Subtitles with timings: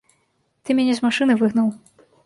[0.63, 1.67] Ты мяне з машыны выгнаў!